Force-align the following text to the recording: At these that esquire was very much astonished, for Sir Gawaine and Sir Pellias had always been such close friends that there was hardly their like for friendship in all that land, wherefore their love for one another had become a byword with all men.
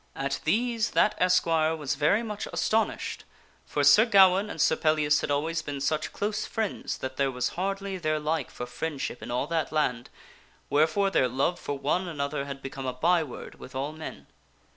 At 0.15 0.39
these 0.45 0.89
that 0.97 1.13
esquire 1.19 1.75
was 1.75 1.93
very 1.93 2.23
much 2.23 2.47
astonished, 2.51 3.23
for 3.67 3.83
Sir 3.83 4.03
Gawaine 4.03 4.49
and 4.49 4.59
Sir 4.59 4.75
Pellias 4.75 5.21
had 5.21 5.29
always 5.29 5.61
been 5.61 5.79
such 5.79 6.11
close 6.11 6.43
friends 6.47 6.97
that 6.97 7.17
there 7.17 7.29
was 7.29 7.49
hardly 7.49 7.99
their 7.99 8.19
like 8.19 8.49
for 8.49 8.65
friendship 8.65 9.21
in 9.21 9.29
all 9.29 9.45
that 9.45 9.71
land, 9.71 10.09
wherefore 10.71 11.11
their 11.11 11.27
love 11.27 11.59
for 11.59 11.77
one 11.77 12.07
another 12.07 12.45
had 12.45 12.63
become 12.63 12.87
a 12.87 12.93
byword 12.93 13.59
with 13.59 13.75
all 13.75 13.91
men. 13.91 14.25